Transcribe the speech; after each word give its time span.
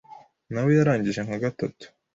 nawe 0.53 0.71
yarangije 0.77 1.19
nka 1.23 1.37
gatatu 1.43 1.85